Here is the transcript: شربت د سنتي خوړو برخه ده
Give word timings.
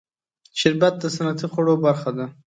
شربت 0.59 0.93
د 0.99 1.05
سنتي 1.17 1.45
خوړو 1.51 1.75
برخه 1.85 2.11
ده 2.17 2.25